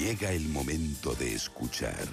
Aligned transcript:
Llega 0.00 0.32
el 0.32 0.48
momento 0.48 1.14
de 1.14 1.34
escuchar 1.34 2.08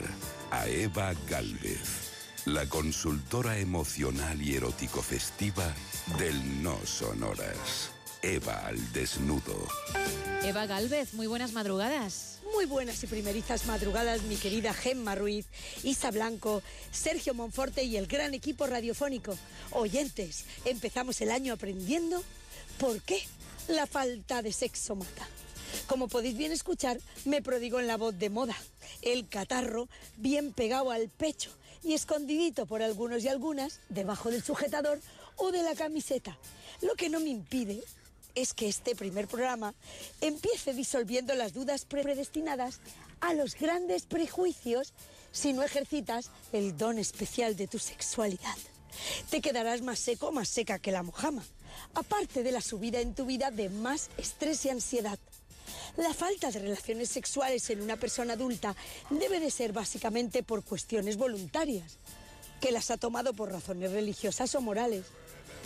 a 0.51 0.67
Eva 0.67 1.13
Galvez, 1.29 2.41
la 2.43 2.67
consultora 2.67 3.59
emocional 3.59 4.41
y 4.41 4.57
erótico 4.57 5.01
festiva 5.01 5.73
del 6.19 6.61
No 6.61 6.77
Sonoras. 6.85 7.91
Eva 8.21 8.67
al 8.67 8.91
desnudo. 8.91 9.69
Eva 10.43 10.65
Galvez, 10.65 11.13
muy 11.13 11.27
buenas 11.27 11.53
madrugadas. 11.53 12.39
Muy 12.53 12.65
buenas 12.65 13.01
y 13.05 13.07
primerizas 13.07 13.67
madrugadas, 13.67 14.23
mi 14.23 14.35
querida 14.35 14.73
Gemma 14.73 15.15
Ruiz, 15.15 15.45
Isa 15.81 16.11
Blanco, 16.11 16.61
Sergio 16.91 17.33
Monforte 17.35 17.85
y 17.85 17.95
el 17.95 18.07
gran 18.07 18.33
equipo 18.33 18.67
radiofónico. 18.67 19.37
Oyentes, 19.71 20.43
empezamos 20.65 21.21
el 21.21 21.31
año 21.31 21.53
aprendiendo 21.53 22.21
por 22.79 23.01
qué 23.01 23.21
la 23.69 23.87
falta 23.87 24.41
de 24.41 24.51
sexo 24.51 24.97
mata. 24.97 25.25
Como 25.87 26.09
podéis 26.09 26.37
bien 26.37 26.51
escuchar, 26.51 26.99
me 27.23 27.41
prodigo 27.41 27.79
en 27.79 27.87
la 27.87 27.95
voz 27.95 28.17
de 28.19 28.29
moda. 28.29 28.55
El 29.01 29.27
catarro 29.29 29.87
bien 30.17 30.51
pegado 30.51 30.91
al 30.91 31.07
pecho 31.07 31.49
y 31.81 31.93
escondidito 31.93 32.65
por 32.65 32.81
algunos 32.81 33.23
y 33.23 33.29
algunas 33.29 33.79
debajo 33.87 34.29
del 34.29 34.43
sujetador 34.43 34.99
o 35.37 35.51
de 35.51 35.63
la 35.63 35.75
camiseta. 35.75 36.37
Lo 36.81 36.95
que 36.95 37.09
no 37.09 37.21
me 37.21 37.29
impide 37.29 37.81
es 38.35 38.53
que 38.53 38.67
este 38.67 38.95
primer 38.95 39.27
programa 39.27 39.73
empiece 40.19 40.73
disolviendo 40.73 41.33
las 41.35 41.53
dudas 41.53 41.85
predestinadas 41.85 42.81
a 43.21 43.33
los 43.33 43.55
grandes 43.55 44.05
prejuicios 44.05 44.93
si 45.31 45.53
no 45.53 45.63
ejercitas 45.63 46.31
el 46.51 46.77
don 46.77 46.99
especial 46.99 47.55
de 47.55 47.67
tu 47.67 47.79
sexualidad. 47.79 48.57
Te 49.29 49.41
quedarás 49.41 49.81
más 49.81 49.99
seco, 49.99 50.31
más 50.31 50.49
seca 50.49 50.79
que 50.79 50.91
la 50.91 51.03
mojama, 51.03 51.43
aparte 51.93 52.43
de 52.43 52.51
la 52.51 52.61
subida 52.61 52.99
en 52.99 53.15
tu 53.15 53.25
vida 53.25 53.51
de 53.51 53.69
más 53.69 54.09
estrés 54.17 54.65
y 54.65 54.69
ansiedad. 54.69 55.17
La 55.97 56.13
falta 56.13 56.51
de 56.51 56.59
relaciones 56.59 57.09
sexuales 57.09 57.69
en 57.71 57.81
una 57.81 57.97
persona 57.97 58.33
adulta 58.33 58.75
debe 59.09 59.39
de 59.39 59.49
ser 59.49 59.73
básicamente 59.73 60.43
por 60.43 60.63
cuestiones 60.63 61.17
voluntarias, 61.17 61.97
que 62.61 62.71
las 62.71 62.91
ha 62.91 62.97
tomado 62.97 63.33
por 63.33 63.51
razones 63.51 63.91
religiosas 63.91 64.53
o 64.55 64.61
morales, 64.61 65.05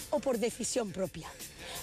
o 0.09 0.19
por 0.19 0.37
decisión 0.37 0.91
propia. 0.91 1.27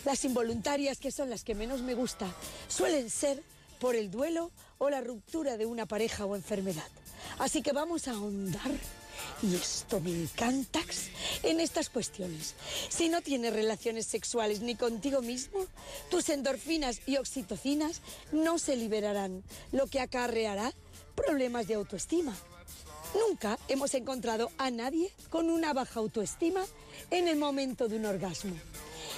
Las 0.04 0.24
involuntarias, 0.24 0.98
que 0.98 1.10
son 1.10 1.30
las 1.30 1.44
que 1.44 1.54
menos 1.54 1.82
me 1.82 1.94
gusta, 1.94 2.26
suelen 2.68 3.10
ser 3.10 3.42
por 3.80 3.96
el 3.96 4.10
duelo 4.10 4.50
o 4.78 4.90
la 4.90 5.00
ruptura 5.00 5.56
de 5.56 5.66
una 5.66 5.86
pareja 5.86 6.24
o 6.24 6.34
enfermedad. 6.34 6.88
Así 7.38 7.62
que 7.62 7.72
vamos 7.72 8.08
a 8.08 8.12
ahondar, 8.12 8.70
y 9.42 9.54
esto 9.54 10.00
me 10.00 10.10
encanta, 10.10 10.80
en 11.42 11.60
estas 11.60 11.90
cuestiones. 11.90 12.54
Si 12.88 13.08
no 13.08 13.20
tienes 13.22 13.52
relaciones 13.52 14.06
sexuales 14.06 14.60
ni 14.60 14.74
contigo 14.74 15.22
mismo, 15.22 15.66
tus 16.10 16.28
endorfinas 16.28 17.00
y 17.06 17.16
oxitocinas 17.16 18.00
no 18.32 18.58
se 18.58 18.76
liberarán, 18.76 19.42
lo 19.72 19.86
que 19.86 20.00
acarreará 20.00 20.72
problemas 21.14 21.66
de 21.66 21.74
autoestima. 21.74 22.34
Nunca 23.14 23.58
hemos 23.68 23.94
encontrado 23.94 24.50
a 24.58 24.70
nadie 24.70 25.10
con 25.30 25.50
una 25.50 25.72
baja 25.72 26.00
autoestima 26.00 26.64
en 27.10 27.28
el 27.28 27.36
momento 27.36 27.88
de 27.88 27.96
un 27.96 28.06
orgasmo. 28.06 28.54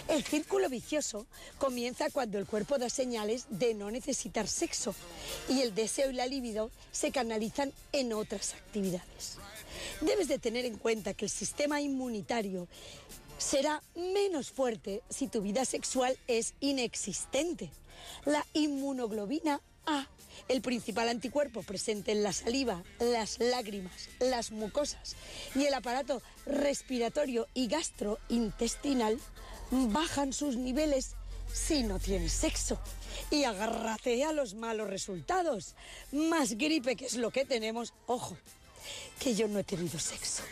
El 0.08 0.24
círculo 0.24 0.68
vicioso 0.68 1.26
comienza 1.58 2.10
cuando 2.10 2.38
el 2.38 2.46
cuerpo 2.46 2.78
da 2.78 2.88
señales 2.88 3.46
de 3.48 3.74
no 3.74 3.90
necesitar 3.90 4.48
sexo 4.48 4.94
y 5.48 5.62
el 5.62 5.74
deseo 5.74 6.10
y 6.10 6.14
la 6.14 6.26
libido 6.26 6.70
se 6.90 7.10
canalizan 7.10 7.72
en 7.92 8.12
otras 8.12 8.54
actividades. 8.54 9.38
Debes 10.00 10.28
de 10.28 10.38
tener 10.38 10.64
en 10.64 10.78
cuenta 10.78 11.14
que 11.14 11.26
el 11.26 11.30
sistema 11.30 11.80
inmunitario 11.80 12.68
será 13.38 13.82
menos 13.94 14.50
fuerte 14.50 15.02
si 15.08 15.28
tu 15.28 15.42
vida 15.42 15.64
sexual 15.64 16.16
es 16.26 16.54
inexistente. 16.60 17.70
La 18.24 18.46
inmunoglobina 18.54 19.60
A 19.86 20.06
el 20.48 20.62
principal 20.62 21.08
anticuerpo 21.08 21.62
presente 21.62 22.12
en 22.12 22.22
la 22.22 22.32
saliva, 22.32 22.82
las 22.98 23.38
lágrimas, 23.38 24.08
las 24.18 24.50
mucosas 24.50 25.16
y 25.54 25.64
el 25.64 25.74
aparato 25.74 26.22
respiratorio 26.46 27.46
y 27.54 27.68
gastrointestinal 27.68 29.18
bajan 29.70 30.32
sus 30.32 30.56
niveles 30.56 31.14
si 31.52 31.82
no 31.82 31.98
tienes 31.98 32.32
sexo. 32.32 32.80
Y 33.30 33.44
agárrate 33.44 34.24
a 34.24 34.32
los 34.32 34.54
malos 34.54 34.88
resultados. 34.88 35.74
Más 36.10 36.56
gripe 36.56 36.96
que 36.96 37.06
es 37.06 37.14
lo 37.14 37.30
que 37.30 37.44
tenemos, 37.44 37.92
ojo, 38.06 38.36
que 39.18 39.34
yo 39.34 39.48
no 39.48 39.58
he 39.58 39.64
tenido 39.64 39.98
sexo. 39.98 40.42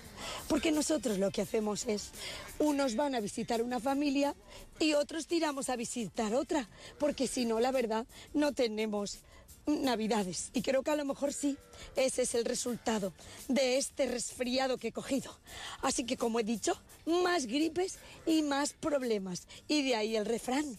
Porque 0.48 0.72
nosotros 0.72 1.18
lo 1.18 1.30
que 1.30 1.42
hacemos 1.42 1.86
es, 1.86 2.10
unos 2.58 2.96
van 2.96 3.14
a 3.14 3.20
visitar 3.20 3.62
una 3.62 3.80
familia 3.80 4.34
y 4.78 4.94
otros 4.94 5.26
tiramos 5.26 5.68
a 5.68 5.76
visitar 5.76 6.34
otra. 6.34 6.68
Porque 6.98 7.26
si 7.26 7.44
no, 7.44 7.60
la 7.60 7.70
verdad, 7.70 8.06
no 8.34 8.52
tenemos 8.52 9.18
navidades. 9.66 10.50
Y 10.54 10.62
creo 10.62 10.82
que 10.82 10.90
a 10.90 10.96
lo 10.96 11.04
mejor 11.04 11.32
sí, 11.32 11.56
ese 11.96 12.22
es 12.22 12.34
el 12.34 12.44
resultado 12.44 13.12
de 13.48 13.78
este 13.78 14.06
resfriado 14.06 14.78
que 14.78 14.88
he 14.88 14.92
cogido. 14.92 15.36
Así 15.82 16.04
que 16.04 16.16
como 16.16 16.40
he 16.40 16.44
dicho, 16.44 16.80
más 17.06 17.46
gripes 17.46 17.98
y 18.26 18.42
más 18.42 18.72
problemas. 18.72 19.46
Y 19.68 19.82
de 19.82 19.96
ahí 19.96 20.16
el 20.16 20.26
refrán. 20.26 20.78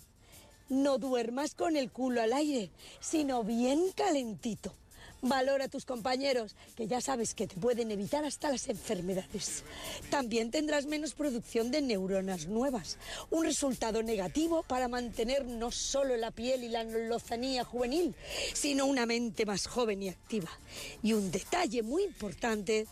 No 0.68 1.00
duermas 1.00 1.56
con 1.56 1.76
el 1.76 1.92
culo 1.92 2.22
al 2.22 2.34
aire, 2.34 2.70
sino 3.00 3.44
bien 3.44 3.92
calentito. 3.96 4.76
Valora 5.22 5.66
a 5.66 5.68
tus 5.68 5.84
compañeros, 5.84 6.56
que 6.76 6.88
ya 6.88 7.02
sabes 7.02 7.34
que 7.34 7.46
te 7.46 7.58
pueden 7.58 7.92
evitar 7.92 8.24
hasta 8.24 8.50
las 8.50 8.70
enfermedades. 8.70 9.64
También 10.10 10.50
tendrás 10.50 10.86
menos 10.86 11.14
producción 11.14 11.72
de 11.72 11.82
neuronas 11.82 12.48
nuevas, 12.48 12.98
un 13.30 13.44
resultado 13.44 14.02
negativo 14.02 14.64
para 14.64 14.88
mantener 14.88 15.46
no 15.46 15.72
solo 15.72 16.16
la 16.16 16.32
piel 16.32 16.64
y 16.64 16.70
la 16.70 16.86
lozanía 16.86 17.66
juvenil, 17.66 18.16
sino 18.54 18.86
una 18.86 19.06
mente 19.06 19.46
más 19.46 19.68
joven 19.68 20.04
y 20.04 20.10
activa. 20.10 20.50
Y 21.04 21.14
un 21.14 21.32
detalle 21.32 21.84
muy 21.84 22.04
importante 22.04 22.88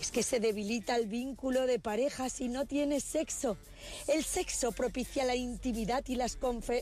es 0.00 0.10
que 0.10 0.22
se 0.22 0.40
debilita 0.40 0.96
el 0.96 1.06
vínculo 1.06 1.66
de 1.66 1.78
pareja 1.78 2.28
si 2.28 2.48
no 2.48 2.66
tienes 2.66 3.02
sexo. 3.04 3.56
El 4.08 4.24
sexo 4.24 4.72
propicia 4.72 5.24
la 5.24 5.34
intimidad 5.34 6.04
y 6.06 6.16
las, 6.16 6.38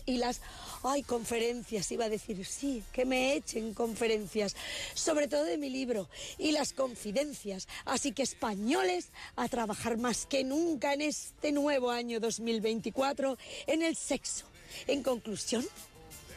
y 0.06 0.16
las 0.18 0.40
ay, 0.82 1.02
conferencias, 1.02 1.90
iba 1.92 2.06
a 2.06 2.08
decir, 2.08 2.44
sí, 2.44 2.82
que 2.92 3.04
me 3.04 3.34
echen 3.34 3.74
conferencias, 3.74 4.56
sobre 4.94 5.28
todo 5.28 5.44
de 5.44 5.58
mi 5.58 5.70
libro, 5.70 6.08
y 6.38 6.52
las 6.52 6.72
confidencias. 6.72 7.68
Así 7.84 8.12
que 8.12 8.22
españoles, 8.22 9.10
a 9.36 9.48
trabajar 9.48 9.96
más 9.96 10.26
que 10.26 10.42
nunca 10.42 10.92
en 10.92 11.02
este 11.02 11.52
nuevo 11.52 11.90
año 11.90 12.20
2024 12.20 13.38
en 13.66 13.82
el 13.82 13.96
sexo. 13.96 14.46
En 14.86 15.02
conclusión, 15.02 15.64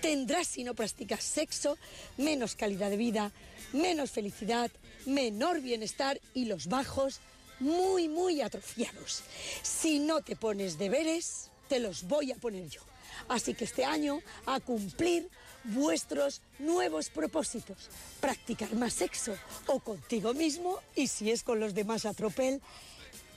tendrás 0.01 0.47
si 0.47 0.63
no 0.63 0.75
practicas 0.75 1.23
sexo 1.23 1.77
menos 2.17 2.55
calidad 2.55 2.89
de 2.89 2.97
vida, 2.97 3.31
menos 3.73 4.11
felicidad, 4.11 4.71
menor 5.07 5.61
bienestar 5.61 6.19
y 6.33 6.45
los 6.45 6.67
bajos 6.67 7.19
muy, 7.59 8.07
muy 8.07 8.41
atrofiados. 8.41 9.23
Si 9.63 9.99
no 9.99 10.21
te 10.21 10.35
pones 10.35 10.77
deberes, 10.77 11.49
te 11.67 11.79
los 11.79 12.03
voy 12.03 12.31
a 12.31 12.35
poner 12.35 12.69
yo. 12.69 12.81
Así 13.29 13.53
que 13.53 13.65
este 13.65 13.83
año 13.83 14.21
a 14.45 14.59
cumplir 14.59 15.27
vuestros 15.63 16.41
nuevos 16.59 17.09
propósitos. 17.09 17.89
Practicar 18.19 18.73
más 18.75 18.93
sexo 18.93 19.35
o 19.67 19.79
contigo 19.79 20.33
mismo 20.33 20.79
y 20.95 21.07
si 21.07 21.31
es 21.31 21.43
con 21.43 21.59
los 21.59 21.73
demás 21.73 22.05
a 22.05 22.13
tropel, 22.13 22.61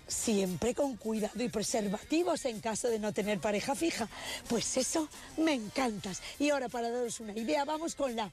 siempre 0.07 0.75
con 0.75 0.97
cuidado 0.97 1.43
y 1.43 1.49
preservativos 1.49 2.45
en 2.45 2.61
caso 2.61 2.89
de 2.89 2.99
no 2.99 3.13
tener 3.13 3.41
pareja 3.41 3.75
fija. 3.75 4.09
Pues 4.49 4.77
eso 4.77 5.09
me 5.39 5.55
encantas. 5.55 6.21
Y 6.39 6.51
ahora 6.51 6.69
para 6.69 6.91
daros 6.91 7.21
una 7.21 7.33
idea, 7.33 7.65
vamos 7.65 7.95
con 7.95 8.15
la 8.15 8.31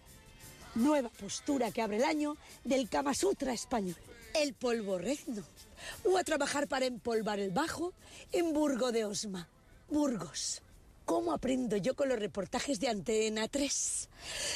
nueva 0.78 1.10
postura 1.10 1.72
que 1.72 1.82
abre 1.82 1.98
el 1.98 2.04
año 2.04 2.38
del 2.64 2.90
Kama 2.90 3.14
Sutra 3.14 3.54
español, 3.54 3.98
el 4.36 4.54
polvorrezno, 4.54 5.44
o 6.06 6.18
a 6.18 6.24
trabajar 6.24 6.68
para 6.68 6.86
empolvar 6.86 7.40
el 7.40 7.52
bajo 7.52 7.94
en 8.32 8.54
Burgo 8.54 8.92
de 8.92 9.06
Osma, 9.06 9.50
Burgos. 9.90 10.62
¿Cómo 11.06 11.34
aprendo 11.34 11.78
yo 11.78 11.96
con 11.96 12.10
los 12.10 12.20
reportajes 12.20 12.80
de 12.80 12.90
Antena 12.90 13.48
3? 13.48 14.10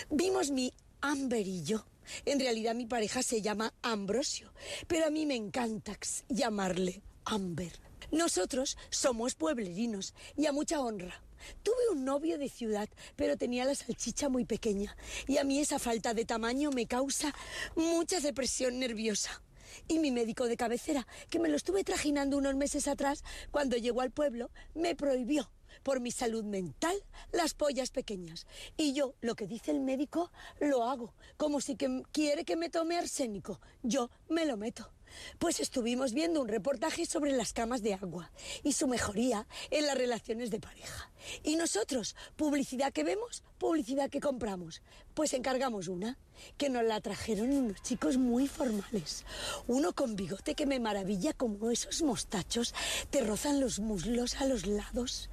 Vimos 0.09 0.51
mi 0.51 0.73
Amber 1.01 1.47
y 1.47 1.63
yo. 1.63 1.85
En 2.25 2.39
realidad 2.39 2.75
mi 2.75 2.85
pareja 2.85 3.23
se 3.23 3.41
llama 3.41 3.73
Ambrosio, 3.81 4.51
pero 4.87 5.05
a 5.05 5.09
mí 5.09 5.25
me 5.25 5.35
encanta 5.35 5.97
llamarle 6.27 7.01
Amber. 7.25 7.90
Nosotros 8.11 8.77
somos 8.89 9.35
pueblerinos 9.35 10.13
y 10.35 10.45
a 10.45 10.51
mucha 10.51 10.81
honra. 10.81 11.21
Tuve 11.63 11.89
un 11.91 12.05
novio 12.05 12.37
de 12.37 12.49
ciudad, 12.49 12.89
pero 13.15 13.37
tenía 13.37 13.65
la 13.65 13.73
salchicha 13.73 14.29
muy 14.29 14.45
pequeña 14.45 14.95
y 15.27 15.37
a 15.37 15.43
mí 15.43 15.59
esa 15.59 15.79
falta 15.79 16.13
de 16.13 16.25
tamaño 16.25 16.71
me 16.71 16.87
causa 16.87 17.33
mucha 17.75 18.19
depresión 18.19 18.79
nerviosa. 18.79 19.41
Y 19.87 19.99
mi 19.99 20.11
médico 20.11 20.47
de 20.47 20.57
cabecera, 20.57 21.07
que 21.29 21.39
me 21.39 21.47
lo 21.47 21.55
estuve 21.55 21.85
trajinando 21.85 22.37
unos 22.37 22.55
meses 22.55 22.89
atrás, 22.89 23.23
cuando 23.51 23.77
llegó 23.77 24.01
al 24.01 24.11
pueblo, 24.11 24.51
me 24.75 24.95
prohibió 24.95 25.49
por 25.83 26.01
mi 26.01 26.11
salud 26.11 26.43
mental 26.43 26.95
las 27.31 27.53
pollas 27.53 27.89
pequeñas. 27.89 28.45
Y 28.75 28.93
yo, 28.93 29.15
lo 29.21 29.35
que 29.35 29.47
dice 29.47 29.71
el 29.71 29.79
médico, 29.79 30.31
lo 30.59 30.83
hago, 30.83 31.13
como 31.37 31.61
si 31.61 31.77
quiere 32.11 32.43
que 32.43 32.57
me 32.57 32.69
tome 32.69 32.97
arsénico. 32.97 33.61
Yo 33.81 34.09
me 34.27 34.45
lo 34.45 34.57
meto. 34.57 34.91
Pues 35.39 35.59
estuvimos 35.59 36.13
viendo 36.13 36.41
un 36.41 36.47
reportaje 36.47 37.05
sobre 37.05 37.31
las 37.31 37.53
camas 37.53 37.81
de 37.81 37.93
agua 37.93 38.31
y 38.63 38.73
su 38.73 38.87
mejoría 38.87 39.47
en 39.69 39.85
las 39.85 39.97
relaciones 39.97 40.51
de 40.51 40.59
pareja. 40.59 41.11
Y 41.43 41.55
nosotros, 41.55 42.15
publicidad 42.35 42.93
que 42.93 43.03
vemos, 43.03 43.43
publicidad 43.57 44.09
que 44.09 44.19
compramos. 44.19 44.81
Pues 45.13 45.33
encargamos 45.33 45.87
una, 45.87 46.17
que 46.57 46.69
nos 46.69 46.83
la 46.83 47.01
trajeron 47.01 47.51
unos 47.51 47.81
chicos 47.81 48.17
muy 48.17 48.47
formales. 48.47 49.25
Uno 49.67 49.93
con 49.93 50.15
bigote 50.15 50.55
que 50.55 50.65
me 50.65 50.79
maravilla 50.79 51.33
como 51.33 51.71
esos 51.71 52.01
mostachos 52.01 52.73
te 53.09 53.21
rozan 53.21 53.59
los 53.59 53.79
muslos 53.79 54.35
a 54.35 54.45
los 54.45 54.65
lados 54.65 55.29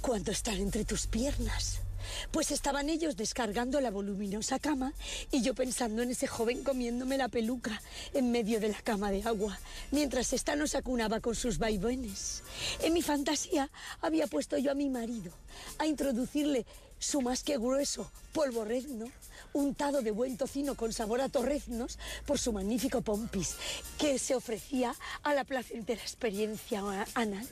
cuando 0.00 0.32
están 0.32 0.56
entre 0.56 0.84
tus 0.84 1.06
piernas. 1.06 1.80
Pues 2.30 2.50
estaban 2.50 2.88
ellos 2.88 3.16
descargando 3.16 3.80
la 3.80 3.90
voluminosa 3.90 4.58
cama 4.58 4.92
y 5.30 5.42
yo 5.42 5.54
pensando 5.54 6.02
en 6.02 6.10
ese 6.10 6.26
joven 6.26 6.64
comiéndome 6.64 7.18
la 7.18 7.28
peluca 7.28 7.80
en 8.12 8.30
medio 8.30 8.60
de 8.60 8.68
la 8.68 8.82
cama 8.82 9.10
de 9.10 9.22
agua, 9.22 9.58
mientras 9.90 10.32
ésta 10.32 10.56
nos 10.56 10.74
acunaba 10.74 11.20
con 11.20 11.34
sus 11.34 11.58
vaivenes. 11.58 12.42
En 12.80 12.92
mi 12.92 13.02
fantasía 13.02 13.70
había 14.00 14.26
puesto 14.26 14.58
yo 14.58 14.70
a 14.70 14.74
mi 14.74 14.88
marido 14.88 15.32
a 15.78 15.86
introducirle 15.86 16.66
su 16.98 17.20
más 17.20 17.42
que 17.42 17.58
grueso 17.58 18.10
polvo 18.32 18.64
redno, 18.64 19.06
untado 19.52 20.02
de 20.02 20.10
buen 20.10 20.36
tocino 20.36 20.74
con 20.74 20.92
sabor 20.92 21.20
a 21.20 21.28
torreznos 21.28 21.98
por 22.26 22.38
su 22.38 22.52
magnífico 22.52 23.02
pompis, 23.02 23.56
que 23.98 24.18
se 24.18 24.34
ofrecía 24.34 24.94
a 25.22 25.34
la 25.34 25.44
placentera 25.44 26.00
experiencia 26.00 26.82
anal. 27.14 27.46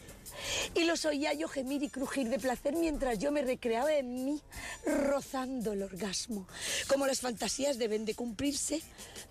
Y 0.74 0.84
los 0.84 1.04
oía 1.04 1.32
yo 1.32 1.48
gemir 1.48 1.82
y 1.82 1.88
crujir 1.88 2.28
de 2.28 2.38
placer 2.38 2.74
mientras 2.74 3.18
yo 3.18 3.32
me 3.32 3.42
recreaba 3.42 3.92
en 3.94 4.24
mí, 4.24 4.40
rozando 4.84 5.72
el 5.72 5.82
orgasmo. 5.82 6.46
Como 6.88 7.06
las 7.06 7.20
fantasías 7.20 7.78
deben 7.78 8.04
de 8.04 8.14
cumplirse, 8.14 8.82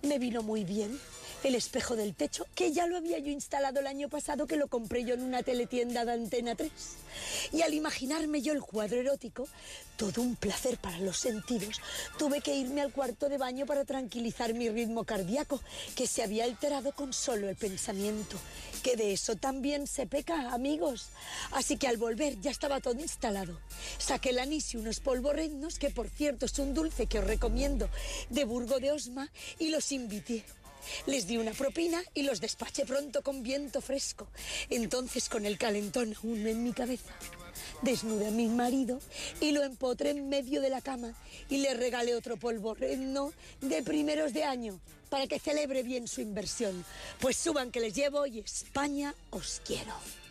me 0.02 0.18
vino 0.18 0.42
muy 0.42 0.64
bien 0.64 0.98
el 1.44 1.54
espejo 1.54 1.96
del 1.96 2.14
techo, 2.14 2.46
que 2.54 2.72
ya 2.72 2.86
lo 2.86 2.96
había 2.96 3.18
yo 3.18 3.30
instalado 3.30 3.80
el 3.80 3.86
año 3.86 4.08
pasado, 4.08 4.46
que 4.46 4.56
lo 4.56 4.68
compré 4.68 5.04
yo 5.04 5.14
en 5.14 5.22
una 5.22 5.42
teletienda 5.42 6.04
de 6.04 6.12
Antena 6.12 6.54
3. 6.54 6.70
Y 7.52 7.62
al 7.62 7.74
imaginarme 7.74 8.42
yo 8.42 8.52
el 8.52 8.62
cuadro 8.62 9.00
erótico, 9.00 9.48
todo 9.96 10.22
un 10.22 10.36
placer 10.36 10.78
para 10.78 10.98
los 10.98 11.16
sentidos, 11.16 11.80
tuve 12.18 12.40
que 12.40 12.54
irme 12.54 12.80
al 12.80 12.92
cuarto 12.92 13.28
de 13.28 13.38
baño 13.38 13.66
para 13.66 13.84
tranquilizar 13.84 14.54
mi 14.54 14.68
ritmo 14.68 15.04
cardíaco, 15.04 15.60
que 15.94 16.06
se 16.06 16.22
había 16.22 16.44
alterado 16.44 16.92
con 16.92 17.12
solo 17.12 17.48
el 17.48 17.56
pensamiento. 17.56 18.36
Que 18.82 18.96
de 18.96 19.12
eso 19.12 19.36
también 19.36 19.86
se 19.86 20.06
peca, 20.06 20.52
amigos. 20.52 21.08
Así 21.52 21.76
que 21.76 21.88
al 21.88 21.96
volver 21.96 22.40
ya 22.40 22.50
estaba 22.50 22.80
todo 22.80 23.00
instalado. 23.00 23.58
Saqué 23.98 24.30
el 24.30 24.38
anís 24.38 24.74
y 24.74 24.76
unos 24.76 25.00
polvorrenos, 25.00 25.78
que 25.78 25.90
por 25.90 26.08
cierto 26.08 26.46
es 26.46 26.58
un 26.58 26.74
dulce 26.74 27.06
que 27.06 27.18
os 27.18 27.24
recomiendo, 27.24 27.88
de 28.30 28.44
Burgo 28.44 28.78
de 28.78 28.92
Osma, 28.92 29.30
y 29.58 29.70
los 29.70 29.92
invité. 29.92 30.44
Les 31.06 31.26
di 31.26 31.36
una 31.36 31.52
propina 31.52 32.02
y 32.14 32.22
los 32.22 32.40
despaché 32.40 32.84
pronto 32.84 33.22
con 33.22 33.42
viento 33.42 33.80
fresco. 33.80 34.28
Entonces, 34.70 35.28
con 35.28 35.46
el 35.46 35.58
calentón 35.58 36.14
aún 36.22 36.46
en 36.46 36.62
mi 36.62 36.72
cabeza, 36.72 37.12
desnudé 37.82 38.28
a 38.28 38.30
mi 38.30 38.48
marido 38.48 39.00
y 39.40 39.52
lo 39.52 39.62
empotré 39.62 40.10
en 40.10 40.28
medio 40.28 40.60
de 40.60 40.70
la 40.70 40.80
cama 40.80 41.14
y 41.48 41.58
le 41.58 41.74
regalé 41.74 42.14
otro 42.14 42.36
polvo 42.36 42.74
redno 42.74 43.32
de 43.60 43.82
primeros 43.82 44.32
de 44.32 44.44
año 44.44 44.80
para 45.10 45.26
que 45.26 45.38
celebre 45.38 45.82
bien 45.82 46.08
su 46.08 46.20
inversión. 46.20 46.84
Pues 47.20 47.36
suban 47.36 47.70
que 47.70 47.80
les 47.80 47.94
llevo 47.94 48.26
y 48.26 48.38
España 48.38 49.14
os 49.30 49.60
quiero. 49.64 50.21